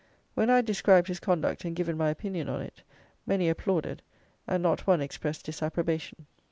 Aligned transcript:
When 0.33 0.49
I 0.49 0.55
had 0.55 0.65
described 0.65 1.09
his 1.09 1.19
conduct, 1.19 1.63
and 1.63 1.75
given 1.75 1.95
my 1.95 2.09
opinion 2.09 2.49
on 2.49 2.59
it, 2.63 2.81
many 3.27 3.47
applauded, 3.49 4.01
and 4.47 4.63
not 4.63 4.87
one 4.87 4.99
expressed 4.99 5.45
disapprobation. 5.45 6.25